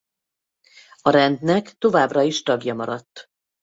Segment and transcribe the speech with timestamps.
[1.01, 3.29] A Rendnek továbbra is tagja maradt.